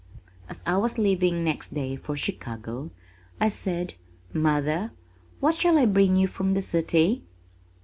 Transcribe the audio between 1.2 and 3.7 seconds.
next day for Chicago, I